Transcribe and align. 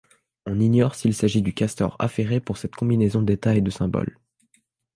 On 0.47 0.59
ignore 0.59 0.95
s'il 0.95 1.13
s'agit 1.13 1.43
du 1.43 1.53
castor 1.53 1.95
affairé 1.99 2.39
pour 2.39 2.57
cette 2.57 2.75
combinaison 2.75 3.21
d'états 3.21 3.55
et 3.55 3.61
de 3.61 3.69
symboles. 3.69 4.17